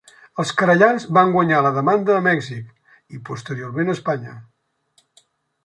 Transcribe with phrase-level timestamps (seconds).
[0.43, 2.73] Els querellants van guanyar la demanda a Mèxic,
[3.17, 4.35] i posteriorment a Espanya.